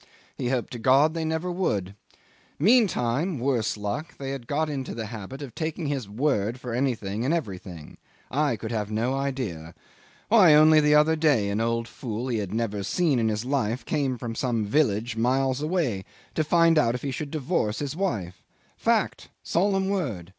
He 0.35 0.49
hoped 0.49 0.73
to 0.73 0.79
God 0.79 1.13
they 1.13 1.23
never 1.23 1.51
would. 1.51 1.93
Meantime 2.57 3.37
worse 3.37 3.77
luck! 3.77 4.17
they 4.17 4.31
had 4.31 4.47
got 4.47 4.67
into 4.67 4.95
the 4.95 5.05
habit 5.05 5.43
of 5.43 5.53
taking 5.53 5.85
his 5.85 6.09
word 6.09 6.59
for 6.59 6.73
anything 6.73 7.23
and 7.23 7.31
everything. 7.31 7.99
I 8.31 8.55
could 8.55 8.71
have 8.71 8.89
no 8.89 9.13
idea! 9.13 9.75
Why, 10.29 10.55
only 10.55 10.79
the 10.79 10.95
other 10.95 11.15
day 11.15 11.49
an 11.49 11.61
old 11.61 11.87
fool 11.87 12.29
he 12.29 12.39
had 12.39 12.51
never 12.51 12.81
seen 12.81 13.19
in 13.19 13.29
his 13.29 13.45
life 13.45 13.85
came 13.85 14.17
from 14.17 14.33
some 14.33 14.65
village 14.65 15.17
miles 15.17 15.61
away 15.61 16.03
to 16.33 16.43
find 16.43 16.79
out 16.79 16.95
if 16.95 17.03
he 17.03 17.11
should 17.11 17.29
divorce 17.29 17.77
his 17.77 17.95
wife. 17.95 18.43
Fact. 18.77 19.29
Solemn 19.43 19.87
word. 19.87 20.29